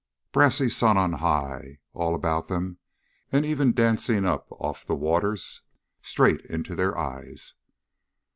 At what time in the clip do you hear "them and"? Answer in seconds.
2.47-3.45